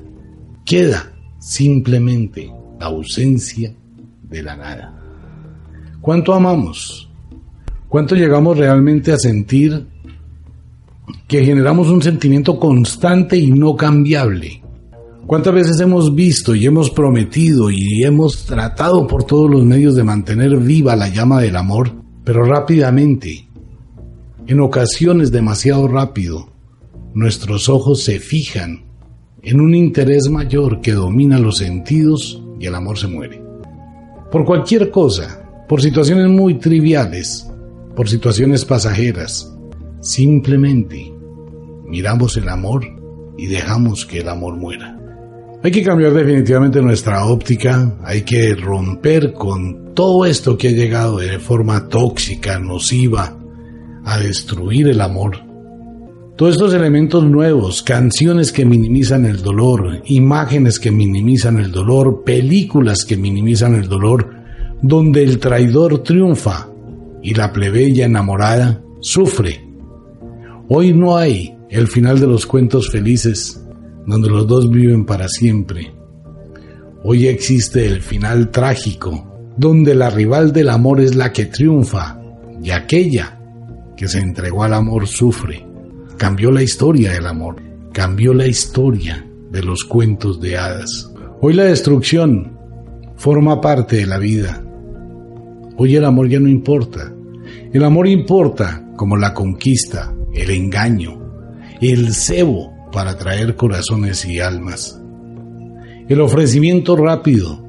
Queda 0.62 1.10
simplemente 1.38 2.52
la 2.78 2.84
ausencia 2.84 3.72
de 4.24 4.42
la 4.42 4.56
nada. 4.56 4.94
¿Cuánto 6.02 6.34
amamos? 6.34 7.08
¿Cuánto 7.88 8.14
llegamos 8.14 8.58
realmente 8.58 9.10
a 9.12 9.16
sentir 9.16 9.86
que 11.26 11.42
generamos 11.46 11.88
un 11.88 12.02
sentimiento 12.02 12.60
constante 12.60 13.38
y 13.38 13.50
no 13.50 13.74
cambiable? 13.74 14.63
¿Cuántas 15.26 15.54
veces 15.54 15.80
hemos 15.80 16.14
visto 16.14 16.54
y 16.54 16.66
hemos 16.66 16.90
prometido 16.90 17.70
y 17.70 18.04
hemos 18.04 18.44
tratado 18.44 19.06
por 19.06 19.24
todos 19.24 19.50
los 19.50 19.64
medios 19.64 19.94
de 19.94 20.04
mantener 20.04 20.58
viva 20.58 20.94
la 20.96 21.08
llama 21.08 21.40
del 21.40 21.56
amor, 21.56 21.92
pero 22.24 22.44
rápidamente, 22.44 23.48
en 24.46 24.60
ocasiones 24.60 25.32
demasiado 25.32 25.88
rápido, 25.88 26.52
nuestros 27.14 27.70
ojos 27.70 28.02
se 28.02 28.20
fijan 28.20 28.84
en 29.42 29.60
un 29.62 29.74
interés 29.74 30.28
mayor 30.28 30.82
que 30.82 30.92
domina 30.92 31.38
los 31.38 31.56
sentidos 31.56 32.42
y 32.60 32.66
el 32.66 32.74
amor 32.74 32.98
se 32.98 33.08
muere? 33.08 33.42
Por 34.30 34.44
cualquier 34.44 34.90
cosa, 34.90 35.42
por 35.66 35.80
situaciones 35.80 36.28
muy 36.28 36.58
triviales, 36.58 37.48
por 37.96 38.10
situaciones 38.10 38.66
pasajeras. 38.66 39.50
Simplemente 40.00 41.10
miramos 41.86 42.36
el 42.36 42.50
amor 42.50 42.84
y 43.38 43.46
dejamos 43.46 44.04
que 44.04 44.20
el 44.20 44.28
amor 44.28 44.56
muera. 44.56 44.93
Hay 45.64 45.71
que 45.71 45.83
cambiar 45.83 46.12
definitivamente 46.12 46.83
nuestra 46.83 47.25
óptica, 47.25 47.97
hay 48.04 48.21
que 48.21 48.54
romper 48.54 49.33
con 49.33 49.94
todo 49.94 50.26
esto 50.26 50.59
que 50.59 50.68
ha 50.68 50.73
llegado 50.73 51.16
de 51.16 51.38
forma 51.38 51.88
tóxica, 51.88 52.59
nociva, 52.59 53.35
a 54.04 54.18
destruir 54.18 54.88
el 54.88 55.00
amor. 55.00 55.38
Todos 56.37 56.56
estos 56.56 56.75
elementos 56.75 57.25
nuevos, 57.25 57.83
canciones 57.83 58.52
que 58.52 58.66
minimizan 58.66 59.25
el 59.25 59.40
dolor, 59.40 60.02
imágenes 60.04 60.78
que 60.78 60.90
minimizan 60.90 61.59
el 61.59 61.73
dolor, 61.73 62.25
películas 62.26 63.06
que 63.06 63.16
minimizan 63.16 63.75
el 63.75 63.88
dolor, 63.88 64.35
donde 64.83 65.23
el 65.23 65.38
traidor 65.38 66.02
triunfa 66.02 66.68
y 67.23 67.33
la 67.33 67.54
plebeya 67.54 68.04
enamorada 68.04 68.83
sufre. 69.00 69.66
Hoy 70.68 70.92
no 70.92 71.16
hay 71.16 71.56
el 71.71 71.88
final 71.88 72.21
de 72.21 72.26
los 72.26 72.44
cuentos 72.44 72.90
felices, 72.90 73.63
donde 74.06 74.28
los 74.28 74.46
dos 74.46 74.70
viven 74.70 75.04
para 75.04 75.28
siempre. 75.28 75.92
Hoy 77.02 77.26
existe 77.26 77.87
el 77.87 78.02
final 78.02 78.50
trágico, 78.50 79.52
donde 79.56 79.94
la 79.94 80.11
rival 80.11 80.52
del 80.52 80.70
amor 80.70 81.00
es 81.00 81.14
la 81.14 81.32
que 81.32 81.46
triunfa 81.46 82.20
y 82.62 82.70
aquella 82.70 83.38
que 83.96 84.08
se 84.08 84.18
entregó 84.18 84.64
al 84.64 84.75
amor 84.75 85.06
sufre. 85.06 85.66
Cambió 86.16 86.50
la 86.50 86.62
historia 86.62 87.12
del 87.12 87.26
amor, 87.26 87.56
cambió 87.92 88.34
la 88.34 88.46
historia 88.46 89.26
de 89.50 89.62
los 89.62 89.84
cuentos 89.84 90.40
de 90.40 90.56
hadas. 90.56 91.11
Hoy 91.40 91.54
la 91.54 91.64
destrucción 91.64 92.58
forma 93.16 93.61
parte 93.61 93.96
de 93.96 94.06
la 94.06 94.18
vida. 94.18 94.64
Hoy 95.76 95.96
el 95.96 96.04
amor 96.04 96.28
ya 96.28 96.40
no 96.40 96.49
importa. 96.49 97.12
El 97.73 97.84
amor 97.84 98.06
importa 98.06 98.88
como 98.96 99.16
la 99.16 99.34
conquista, 99.34 100.14
el 100.32 100.50
engaño, 100.50 101.20
el 101.80 102.14
cebo 102.14 102.73
para 102.94 103.10
atraer 103.10 103.56
corazones 103.56 104.24
y 104.24 104.38
almas. 104.38 105.00
El 106.08 106.20
ofrecimiento 106.20 106.96
rápido 106.96 107.60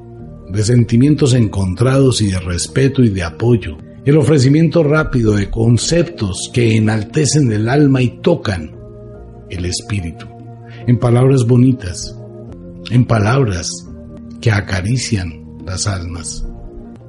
de 0.48 0.62
sentimientos 0.62 1.34
encontrados 1.34 2.22
y 2.22 2.28
de 2.28 2.38
respeto 2.38 3.02
y 3.02 3.08
de 3.08 3.24
apoyo. 3.24 3.76
El 4.04 4.18
ofrecimiento 4.18 4.84
rápido 4.84 5.32
de 5.34 5.50
conceptos 5.50 6.48
que 6.54 6.76
enaltecen 6.76 7.50
el 7.50 7.68
alma 7.68 8.00
y 8.02 8.20
tocan 8.20 8.76
el 9.50 9.64
espíritu. 9.64 10.26
En 10.86 10.98
palabras 11.00 11.44
bonitas, 11.44 12.16
en 12.92 13.04
palabras 13.04 13.68
que 14.40 14.52
acarician 14.52 15.58
las 15.66 15.88
almas. 15.88 16.46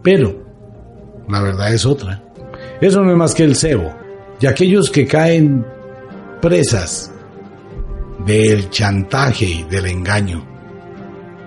Pero 0.01 0.43
la 1.29 1.41
verdad 1.43 1.71
es 1.71 1.85
otra. 1.85 2.23
Eso 2.81 3.03
no 3.03 3.11
es 3.11 3.17
más 3.17 3.35
que 3.35 3.43
el 3.43 3.55
cebo. 3.55 3.93
Y 4.41 4.47
aquellos 4.47 4.89
que 4.89 5.05
caen 5.05 5.63
presas 6.41 7.11
del 8.27 8.69
chantaje 8.69 9.45
y 9.45 9.63
del 9.63 9.85
engaño, 9.85 10.45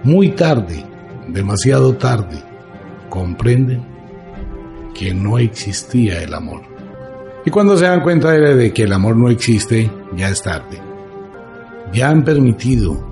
muy 0.02 0.30
tarde, 0.30 0.82
demasiado 1.28 1.94
tarde, 1.96 2.42
comprenden 3.10 3.84
que 4.94 5.12
no 5.12 5.38
existía 5.38 6.22
el 6.22 6.32
amor. 6.32 6.62
Y 7.44 7.50
cuando 7.50 7.76
se 7.76 7.84
dan 7.84 8.00
cuenta 8.00 8.32
de 8.32 8.72
que 8.72 8.84
el 8.84 8.92
amor 8.94 9.14
no 9.14 9.28
existe, 9.28 9.90
ya 10.16 10.30
es 10.30 10.42
tarde. 10.42 10.80
Ya 11.92 12.08
han 12.08 12.24
permitido 12.24 13.06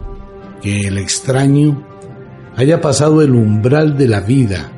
que 0.62 0.86
el 0.86 0.96
extraño 0.96 1.86
haya 2.56 2.80
pasado 2.80 3.20
el 3.20 3.34
umbral 3.34 3.98
de 3.98 4.08
la 4.08 4.20
vida 4.20 4.72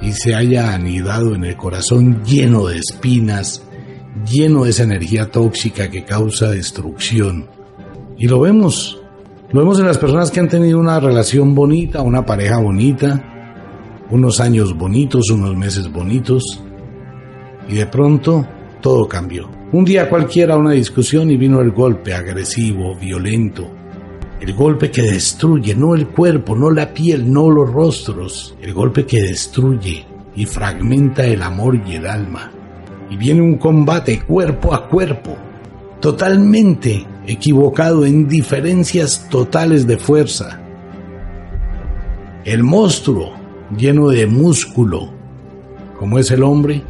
y 0.00 0.12
se 0.12 0.34
haya 0.34 0.72
anidado 0.72 1.34
en 1.34 1.44
el 1.44 1.56
corazón 1.56 2.24
lleno 2.24 2.66
de 2.66 2.78
espinas, 2.78 3.62
lleno 4.30 4.64
de 4.64 4.70
esa 4.70 4.84
energía 4.84 5.30
tóxica 5.30 5.90
que 5.90 6.04
causa 6.04 6.50
destrucción. 6.50 7.57
Y 8.18 8.26
lo 8.26 8.40
vemos, 8.40 9.00
lo 9.52 9.60
vemos 9.60 9.78
en 9.78 9.86
las 9.86 9.96
personas 9.96 10.32
que 10.32 10.40
han 10.40 10.48
tenido 10.48 10.80
una 10.80 10.98
relación 10.98 11.54
bonita, 11.54 12.02
una 12.02 12.26
pareja 12.26 12.58
bonita, 12.58 14.04
unos 14.10 14.40
años 14.40 14.76
bonitos, 14.76 15.30
unos 15.30 15.56
meses 15.56 15.90
bonitos, 15.92 16.60
y 17.68 17.76
de 17.76 17.86
pronto 17.86 18.44
todo 18.80 19.06
cambió. 19.06 19.48
Un 19.70 19.84
día 19.84 20.08
cualquiera 20.08 20.56
una 20.56 20.72
discusión 20.72 21.30
y 21.30 21.36
vino 21.36 21.60
el 21.60 21.70
golpe 21.70 22.12
agresivo, 22.12 22.96
violento, 22.96 23.70
el 24.40 24.54
golpe 24.54 24.90
que 24.90 25.02
destruye, 25.02 25.74
no 25.74 25.94
el 25.94 26.08
cuerpo, 26.08 26.56
no 26.56 26.70
la 26.70 26.92
piel, 26.92 27.30
no 27.32 27.50
los 27.50 27.72
rostros. 27.72 28.56
El 28.60 28.72
golpe 28.72 29.04
que 29.04 29.20
destruye 29.20 30.06
y 30.34 30.46
fragmenta 30.46 31.24
el 31.24 31.42
amor 31.42 31.80
y 31.86 31.96
el 31.96 32.06
alma. 32.06 32.50
Y 33.10 33.16
viene 33.16 33.42
un 33.42 33.58
combate 33.58 34.20
cuerpo 34.22 34.74
a 34.74 34.88
cuerpo, 34.88 35.36
totalmente 36.00 37.04
equivocado 37.28 38.06
en 38.06 38.26
diferencias 38.26 39.28
totales 39.28 39.86
de 39.86 39.98
fuerza. 39.98 40.60
El 42.44 42.62
monstruo 42.62 43.34
lleno 43.76 44.08
de 44.08 44.26
músculo, 44.26 45.10
como 45.98 46.18
es 46.18 46.30
el 46.30 46.42
hombre, 46.42 46.82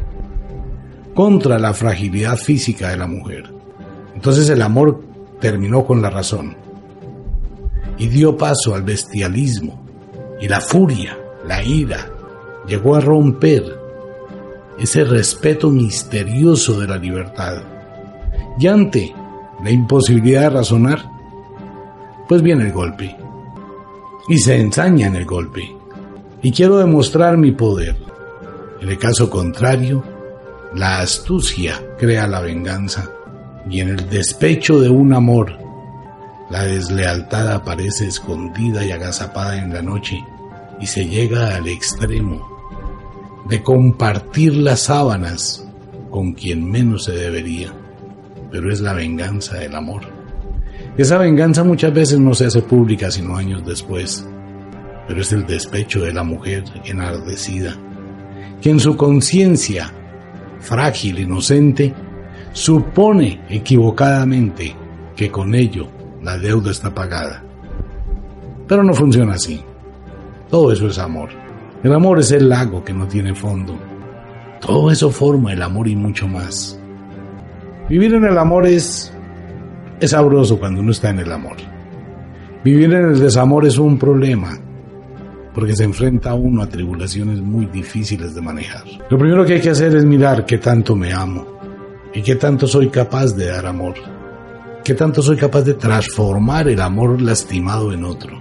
contra 1.13 1.59
la 1.59 1.73
fragilidad 1.73 2.37
física 2.37 2.89
de 2.89 2.97
la 2.97 3.07
mujer. 3.07 3.53
Entonces 4.15 4.49
el 4.49 4.61
amor 4.61 5.03
terminó 5.41 5.85
con 5.85 6.01
la 6.01 6.09
razón 6.09 6.55
y 7.97 8.07
dio 8.07 8.37
paso 8.37 8.73
al 8.73 8.83
bestialismo 8.83 9.85
y 10.39 10.47
la 10.47 10.61
furia, 10.61 11.17
la 11.45 11.61
ira, 11.61 12.09
llegó 12.65 12.95
a 12.95 13.01
romper 13.01 13.77
ese 14.79 15.03
respeto 15.03 15.69
misterioso 15.69 16.79
de 16.79 16.87
la 16.87 16.97
libertad. 16.97 17.61
Y 18.57 18.67
ante 18.67 19.13
la 19.63 19.71
imposibilidad 19.71 20.41
de 20.43 20.49
razonar, 20.49 21.09
pues 22.27 22.41
viene 22.41 22.65
el 22.65 22.71
golpe. 22.71 23.15
Y 24.27 24.37
se 24.37 24.59
ensaña 24.59 25.07
en 25.07 25.15
el 25.15 25.25
golpe. 25.25 25.75
Y 26.41 26.51
quiero 26.51 26.77
demostrar 26.77 27.37
mi 27.37 27.51
poder. 27.51 27.95
En 28.81 28.89
el 28.89 28.97
caso 28.97 29.29
contrario, 29.29 30.03
la 30.75 30.99
astucia 30.99 31.81
crea 31.97 32.27
la 32.27 32.41
venganza. 32.41 33.09
Y 33.69 33.81
en 33.81 33.89
el 33.89 34.09
despecho 34.09 34.79
de 34.79 34.89
un 34.89 35.13
amor 35.13 35.59
la 36.49 36.63
deslealtad 36.63 37.51
aparece 37.51 38.07
escondida 38.07 38.83
y 38.83 38.91
agazapada 38.91 39.57
en 39.57 39.71
la 39.71 39.83
noche 39.83 40.19
y 40.79 40.87
se 40.87 41.05
llega 41.05 41.55
al 41.55 41.67
extremo 41.67 42.47
de 43.47 43.61
compartir 43.61 44.55
las 44.55 44.81
sábanas 44.81 45.63
con 46.09 46.33
quien 46.33 46.69
menos 46.69 47.03
se 47.05 47.11
debería, 47.11 47.71
pero 48.51 48.71
es 48.71 48.81
la 48.81 48.93
venganza 48.93 49.57
del 49.57 49.75
amor. 49.75 50.01
Esa 50.97 51.17
venganza 51.17 51.63
muchas 51.63 51.93
veces 51.93 52.19
no 52.19 52.33
se 52.33 52.45
hace 52.45 52.61
pública 52.61 53.11
sino 53.11 53.35
años 53.35 53.65
después, 53.65 54.27
pero 55.07 55.21
es 55.21 55.31
el 55.31 55.45
despecho 55.45 56.01
de 56.01 56.13
la 56.13 56.23
mujer 56.23 56.63
enardecida, 56.85 57.75
que 58.61 58.69
en 58.69 58.79
su 58.79 58.95
conciencia 58.97 59.93
frágil, 60.59 61.19
inocente, 61.19 61.93
supone 62.51 63.41
equivocadamente 63.49 64.75
que 65.15 65.31
con 65.31 65.55
ello 65.55 65.87
la 66.21 66.37
deuda 66.37 66.71
está 66.71 66.93
pagada. 66.93 67.43
Pero 68.67 68.83
no 68.83 68.93
funciona 68.93 69.33
así. 69.33 69.61
Todo 70.49 70.71
eso 70.71 70.87
es 70.87 70.99
amor. 70.99 71.29
El 71.83 71.93
amor 71.93 72.19
es 72.19 72.31
el 72.31 72.49
lago 72.49 72.83
que 72.83 72.93
no 72.93 73.07
tiene 73.07 73.33
fondo. 73.33 73.77
Todo 74.59 74.91
eso 74.91 75.09
forma 75.09 75.53
el 75.53 75.61
amor 75.61 75.87
y 75.87 75.95
mucho 75.95 76.27
más. 76.27 76.78
Vivir 77.89 78.13
en 78.13 78.23
el 78.23 78.37
amor 78.37 78.67
es, 78.67 79.11
es 79.99 80.11
sabroso 80.11 80.59
cuando 80.59 80.81
uno 80.81 80.91
está 80.91 81.09
en 81.09 81.19
el 81.19 81.31
amor. 81.31 81.57
Vivir 82.63 82.93
en 82.93 83.05
el 83.05 83.19
desamor 83.19 83.65
es 83.65 83.79
un 83.79 83.97
problema, 83.97 84.55
porque 85.55 85.75
se 85.75 85.85
enfrenta 85.85 86.35
uno 86.35 86.61
a 86.61 86.69
tribulaciones 86.69 87.41
muy 87.41 87.65
difíciles 87.65 88.35
de 88.35 88.41
manejar. 88.41 88.83
Lo 89.09 89.17
primero 89.17 89.43
que 89.43 89.53
hay 89.53 89.61
que 89.61 89.71
hacer 89.71 89.95
es 89.95 90.05
mirar 90.05 90.45
qué 90.45 90.59
tanto 90.59 90.95
me 90.95 91.11
amo 91.11 91.47
y 92.13 92.21
qué 92.21 92.35
tanto 92.35 92.67
soy 92.67 92.89
capaz 92.89 93.35
de 93.35 93.47
dar 93.47 93.65
amor. 93.65 93.95
¿Qué 94.83 94.93
tanto 94.93 95.23
soy 95.23 95.37
capaz 95.37 95.63
de 95.63 95.73
transformar 95.73 96.67
el 96.67 96.81
amor 96.81 97.19
lastimado 97.19 97.91
en 97.91 98.03
otro? 98.03 98.39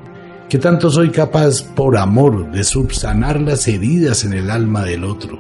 ¿Qué 0.48 0.58
tanto 0.58 0.90
soy 0.90 1.11
capaz, 1.11 1.62
por 1.62 1.96
amor, 1.96 2.50
de 2.50 2.64
subsanar 2.64 3.40
las 3.40 3.66
heridas 3.66 4.24
en 4.24 4.34
el 4.34 4.50
alma 4.50 4.82
del 4.84 5.04
otro? 5.04 5.38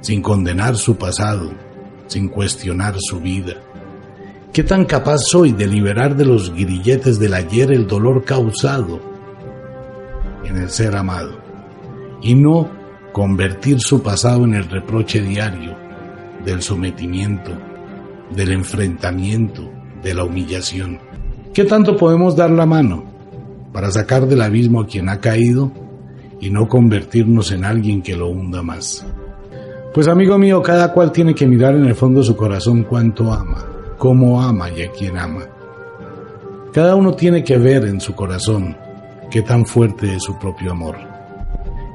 Sin 0.00 0.22
condenar 0.22 0.76
su 0.76 0.96
pasado, 0.96 1.50
sin 2.06 2.28
cuestionar 2.28 2.94
su 2.98 3.20
vida. 3.20 3.54
¿Qué 4.52 4.62
tan 4.62 4.84
capaz 4.84 5.18
soy 5.18 5.52
de 5.52 5.66
liberar 5.66 6.16
de 6.16 6.24
los 6.24 6.50
grilletes 6.50 7.18
del 7.18 7.34
ayer 7.34 7.72
el 7.72 7.86
dolor 7.86 8.24
causado 8.24 9.00
en 10.44 10.56
el 10.56 10.70
ser 10.70 10.96
amado? 10.96 11.38
Y 12.22 12.34
no 12.34 12.70
convertir 13.12 13.80
su 13.80 14.02
pasado 14.02 14.44
en 14.44 14.54
el 14.54 14.64
reproche 14.64 15.20
diario 15.20 15.76
del 16.44 16.62
sometimiento, 16.62 17.52
del 18.34 18.52
enfrentamiento, 18.52 19.70
de 20.02 20.14
la 20.14 20.24
humillación. 20.24 20.98
¿Qué 21.52 21.64
tanto 21.64 21.96
podemos 21.96 22.36
dar 22.36 22.50
la 22.50 22.66
mano 22.66 23.04
para 23.72 23.90
sacar 23.90 24.26
del 24.26 24.42
abismo 24.42 24.80
a 24.80 24.86
quien 24.86 25.08
ha 25.08 25.20
caído 25.20 25.72
y 26.40 26.50
no 26.50 26.68
convertirnos 26.68 27.52
en 27.52 27.64
alguien 27.64 28.02
que 28.02 28.16
lo 28.16 28.28
hunda 28.28 28.62
más? 28.62 29.04
Pues 29.96 30.08
amigo 30.08 30.36
mío, 30.36 30.60
cada 30.60 30.92
cual 30.92 31.10
tiene 31.10 31.34
que 31.34 31.46
mirar 31.46 31.74
en 31.74 31.86
el 31.86 31.94
fondo 31.94 32.20
de 32.20 32.26
su 32.26 32.36
corazón 32.36 32.82
cuánto 32.82 33.32
ama, 33.32 33.64
cómo 33.96 34.42
ama 34.42 34.70
y 34.70 34.82
a 34.82 34.90
quién 34.90 35.16
ama. 35.16 35.46
Cada 36.70 36.94
uno 36.94 37.14
tiene 37.14 37.42
que 37.42 37.56
ver 37.56 37.86
en 37.86 37.98
su 37.98 38.14
corazón 38.14 38.76
qué 39.30 39.40
tan 39.40 39.64
fuerte 39.64 40.16
es 40.16 40.22
su 40.22 40.38
propio 40.38 40.72
amor, 40.72 40.98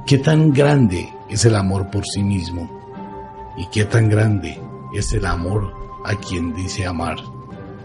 qué 0.08 0.18
tan 0.18 0.52
grande 0.52 1.08
es 1.30 1.46
el 1.46 1.56
amor 1.56 1.92
por 1.92 2.04
sí 2.04 2.24
mismo 2.24 2.68
y 3.56 3.68
qué 3.68 3.86
tan 3.86 4.10
grande 4.10 4.60
es 4.96 5.14
el 5.14 5.28
amor 5.28 5.72
a 6.04 6.16
quien 6.16 6.56
dice 6.56 6.88
amar 6.88 7.18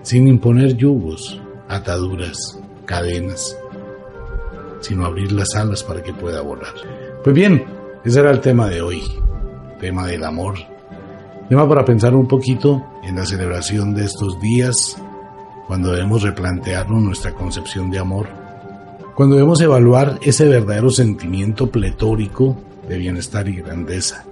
sin 0.00 0.28
imponer 0.28 0.78
yugos, 0.78 1.42
ataduras, 1.68 2.58
cadenas, 2.86 3.54
sino 4.80 5.04
abrir 5.04 5.30
las 5.32 5.54
alas 5.56 5.82
para 5.82 6.02
que 6.02 6.14
pueda 6.14 6.40
volar. 6.40 6.72
Pues 7.22 7.36
bien, 7.36 7.66
ese 8.02 8.20
era 8.20 8.30
el 8.30 8.40
tema 8.40 8.66
de 8.68 8.80
hoy, 8.80 9.02
tema 9.80 10.06
del 10.06 10.24
amor, 10.24 10.54
tema 11.48 11.68
para 11.68 11.84
pensar 11.84 12.14
un 12.14 12.26
poquito 12.26 12.84
en 13.02 13.16
la 13.16 13.26
celebración 13.26 13.94
de 13.94 14.04
estos 14.04 14.40
días 14.40 14.96
cuando 15.66 15.92
debemos 15.92 16.22
replantearnos 16.22 17.02
nuestra 17.02 17.32
concepción 17.34 17.90
de 17.90 17.98
amor, 17.98 18.28
cuando 19.14 19.36
debemos 19.36 19.60
evaluar 19.60 20.18
ese 20.22 20.46
verdadero 20.48 20.90
sentimiento 20.90 21.70
pletórico 21.70 22.56
de 22.88 22.98
bienestar 22.98 23.48
y 23.48 23.56
grandeza. 23.56 24.24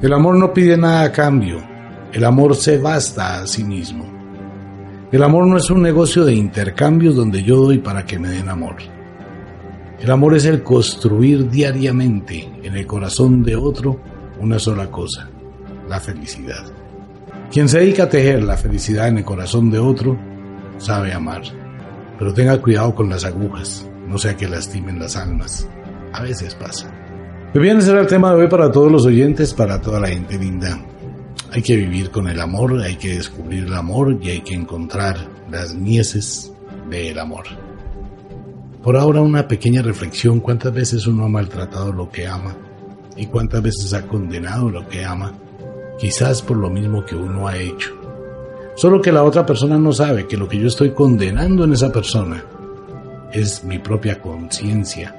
El 0.00 0.12
amor 0.12 0.36
no 0.36 0.52
pide 0.52 0.76
nada 0.76 1.04
a 1.04 1.12
cambio, 1.12 1.62
el 2.12 2.24
amor 2.24 2.54
se 2.56 2.78
basta 2.78 3.42
a 3.42 3.46
sí 3.46 3.64
mismo. 3.64 4.04
El 5.12 5.22
amor 5.22 5.46
no 5.46 5.56
es 5.56 5.70
un 5.70 5.82
negocio 5.82 6.24
de 6.24 6.34
intercambios 6.34 7.14
donde 7.14 7.42
yo 7.42 7.56
doy 7.56 7.78
para 7.78 8.04
que 8.04 8.18
me 8.18 8.28
den 8.28 8.48
amor. 8.48 8.93
El 10.00 10.10
amor 10.10 10.34
es 10.34 10.44
el 10.44 10.62
construir 10.62 11.48
diariamente 11.48 12.50
en 12.62 12.76
el 12.76 12.86
corazón 12.86 13.42
de 13.42 13.56
otro 13.56 14.00
una 14.40 14.58
sola 14.58 14.90
cosa, 14.90 15.28
la 15.88 16.00
felicidad. 16.00 16.64
Quien 17.50 17.68
se 17.68 17.78
dedica 17.78 18.04
a 18.04 18.08
tejer 18.08 18.42
la 18.42 18.56
felicidad 18.56 19.08
en 19.08 19.18
el 19.18 19.24
corazón 19.24 19.70
de 19.70 19.78
otro, 19.78 20.18
sabe 20.78 21.12
amar. 21.12 21.42
Pero 22.18 22.34
tenga 22.34 22.60
cuidado 22.60 22.94
con 22.94 23.08
las 23.08 23.24
agujas, 23.24 23.88
no 24.08 24.18
sea 24.18 24.36
que 24.36 24.48
lastimen 24.48 24.98
las 24.98 25.16
almas. 25.16 25.68
A 26.12 26.22
veces 26.22 26.54
pasa. 26.54 26.90
Muy 27.54 27.62
bien, 27.62 27.78
ese 27.78 27.92
era 27.92 28.00
el 28.00 28.06
tema 28.06 28.32
de 28.32 28.42
hoy 28.42 28.48
para 28.48 28.70
todos 28.70 28.90
los 28.90 29.06
oyentes, 29.06 29.54
para 29.54 29.80
toda 29.80 30.00
la 30.00 30.08
gente 30.08 30.36
linda. 30.38 30.84
Hay 31.52 31.62
que 31.62 31.76
vivir 31.76 32.10
con 32.10 32.28
el 32.28 32.40
amor, 32.40 32.80
hay 32.80 32.96
que 32.96 33.14
descubrir 33.14 33.64
el 33.64 33.74
amor 33.74 34.18
y 34.20 34.30
hay 34.30 34.40
que 34.40 34.54
encontrar 34.54 35.16
las 35.50 35.74
mieses 35.74 36.52
del 36.90 37.18
amor. 37.18 37.44
Por 38.84 38.98
ahora 38.98 39.22
una 39.22 39.48
pequeña 39.48 39.80
reflexión, 39.80 40.40
¿cuántas 40.40 40.70
veces 40.74 41.06
uno 41.06 41.24
ha 41.24 41.28
maltratado 41.30 41.90
lo 41.90 42.10
que 42.10 42.26
ama? 42.26 42.54
¿Y 43.16 43.24
cuántas 43.24 43.62
veces 43.62 43.94
ha 43.94 44.06
condenado 44.06 44.68
lo 44.68 44.86
que 44.86 45.02
ama? 45.02 45.32
Quizás 45.98 46.42
por 46.42 46.58
lo 46.58 46.68
mismo 46.68 47.02
que 47.02 47.16
uno 47.16 47.48
ha 47.48 47.56
hecho. 47.56 47.94
Solo 48.76 49.00
que 49.00 49.10
la 49.10 49.22
otra 49.22 49.46
persona 49.46 49.78
no 49.78 49.90
sabe 49.90 50.26
que 50.26 50.36
lo 50.36 50.46
que 50.46 50.58
yo 50.58 50.66
estoy 50.66 50.90
condenando 50.90 51.64
en 51.64 51.72
esa 51.72 51.90
persona 51.90 52.44
es 53.32 53.64
mi 53.64 53.78
propia 53.78 54.20
conciencia, 54.20 55.16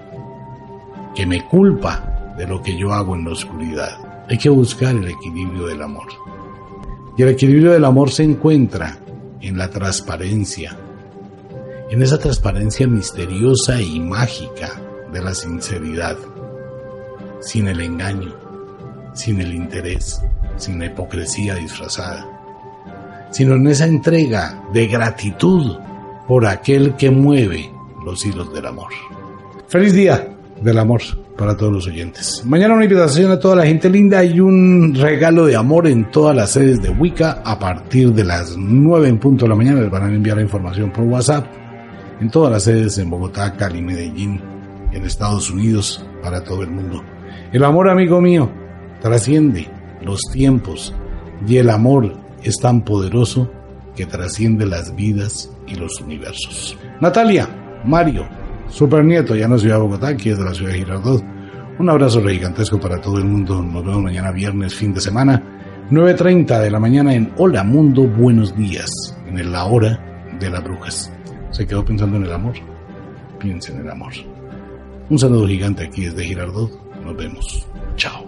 que 1.15 1.25
me 1.25 1.43
culpa 1.47 2.35
de 2.37 2.45
lo 2.45 2.61
que 2.61 2.77
yo 2.77 2.93
hago 2.93 3.15
en 3.15 3.25
la 3.25 3.31
oscuridad. 3.31 4.25
Hay 4.29 4.37
que 4.37 4.49
buscar 4.49 4.95
el 4.95 5.07
equilibrio 5.07 5.65
del 5.65 5.81
amor. 5.81 6.09
Y 7.17 7.23
el 7.23 7.29
equilibrio 7.29 7.71
del 7.71 7.85
amor 7.85 8.11
se 8.11 8.25
encuentra 8.25 8.99
en 9.41 9.57
la 9.57 9.71
transparencia, 9.71 10.77
en 11.89 12.01
esa 12.01 12.17
transparencia 12.17 12.87
misteriosa 12.87 13.79
y 13.81 13.99
mágica 13.99 14.81
de 15.11 15.21
la 15.21 15.33
sinceridad, 15.33 16.17
sin 17.41 17.67
el 17.67 17.79
engaño, 17.79 18.33
sin 19.13 19.39
el 19.39 19.53
interés, 19.53 20.21
sin 20.57 20.79
la 20.79 20.87
hipocresía 20.87 21.55
disfrazada, 21.55 22.27
sino 23.31 23.55
en 23.55 23.67
esa 23.67 23.85
entrega 23.85 24.63
de 24.73 24.87
gratitud 24.87 25.77
por 26.27 26.47
aquel 26.47 26.95
que 26.95 27.11
mueve 27.11 27.71
los 28.03 28.25
hilos 28.25 28.51
del 28.53 28.65
amor. 28.65 28.91
Feliz 29.67 29.93
día 29.93 30.35
del 30.61 30.79
amor 30.79 31.01
para 31.37 31.55
todos 31.55 31.71
los 31.71 31.87
oyentes. 31.87 32.43
Mañana 32.45 32.75
una 32.75 32.85
invitación 32.85 33.31
a 33.31 33.39
toda 33.39 33.57
la 33.57 33.65
gente 33.65 33.89
linda 33.89 34.23
y 34.23 34.39
un 34.39 34.95
regalo 34.95 35.45
de 35.45 35.55
amor 35.55 35.87
en 35.87 36.09
todas 36.09 36.35
las 36.35 36.51
sedes 36.51 36.81
de 36.81 36.89
Wicca 36.89 37.41
a 37.43 37.59
partir 37.59 38.13
de 38.13 38.23
las 38.23 38.55
9 38.57 39.07
en 39.07 39.19
punto 39.19 39.45
de 39.45 39.49
la 39.49 39.55
mañana. 39.55 39.81
Les 39.81 39.91
van 39.91 40.03
a 40.03 40.13
enviar 40.13 40.37
la 40.37 40.43
información 40.43 40.91
por 40.91 41.03
WhatsApp 41.03 41.45
en 42.19 42.29
todas 42.29 42.51
las 42.51 42.63
sedes 42.63 42.97
en 42.97 43.09
Bogotá, 43.09 43.53
Cali, 43.55 43.81
Medellín, 43.81 44.41
en 44.91 45.03
Estados 45.03 45.49
Unidos, 45.49 46.05
para 46.21 46.43
todo 46.43 46.63
el 46.63 46.71
mundo. 46.71 47.03
El 47.51 47.63
amor, 47.63 47.89
amigo 47.89 48.21
mío, 48.21 48.49
trasciende 49.01 49.67
los 50.01 50.21
tiempos 50.31 50.93
y 51.47 51.57
el 51.57 51.69
amor 51.69 52.13
es 52.43 52.57
tan 52.57 52.81
poderoso 52.81 53.51
que 53.95 54.05
trasciende 54.05 54.65
las 54.65 54.95
vidas 54.95 55.49
y 55.67 55.75
los 55.75 55.99
universos. 56.01 56.77
Natalia, 57.01 57.47
Mario, 57.85 58.27
Super 58.69 59.03
Nieto, 59.03 59.35
ya 59.35 59.47
no 59.47 59.57
Ciudad 59.57 59.75
de 59.75 59.81
Bogotá, 59.81 60.07
aquí 60.09 60.29
es 60.29 60.37
de 60.37 60.45
la 60.45 60.53
ciudad 60.53 60.71
de 60.71 60.79
Girardot. 60.79 61.23
Un 61.77 61.89
abrazo 61.89 62.23
gigantesco 62.23 62.79
para 62.79 63.01
todo 63.01 63.17
el 63.17 63.25
mundo. 63.25 63.61
Nos 63.61 63.85
vemos 63.85 64.03
mañana 64.03 64.31
viernes, 64.31 64.73
fin 64.73 64.93
de 64.93 65.01
semana, 65.01 65.41
9.30 65.91 66.59
de 66.61 66.71
la 66.71 66.79
mañana 66.79 67.13
en 67.13 67.33
Hola 67.37 67.63
Mundo, 67.63 68.03
buenos 68.03 68.55
días, 68.55 68.89
en 69.27 69.51
la 69.51 69.65
hora 69.65 69.99
de 70.39 70.49
las 70.49 70.63
brujas 70.63 71.14
se 71.55 71.65
quedó 71.65 71.85
pensando 71.85 72.17
en 72.17 72.25
el 72.25 72.33
amor, 72.33 72.53
piensa 73.39 73.71
en 73.71 73.79
el 73.79 73.89
amor. 73.89 74.11
Un 75.09 75.17
saludo 75.17 75.47
gigante 75.47 75.85
aquí 75.85 76.03
desde 76.03 76.25
Girardot. 76.25 76.69
Nos 77.01 77.15
vemos. 77.15 77.65
Chao. 77.95 78.25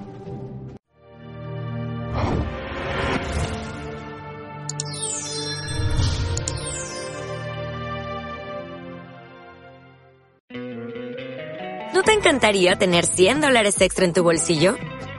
¿No 11.93 12.03
te 12.03 12.13
encantaría 12.13 12.77
tener 12.77 13.05
100 13.05 13.41
dólares 13.41 13.81
extra 13.81 14.05
en 14.05 14.13
tu 14.13 14.23
bolsillo? 14.23 14.75